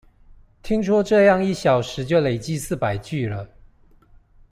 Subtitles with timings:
[0.63, 3.47] 聽說這樣一小時就累積四百句了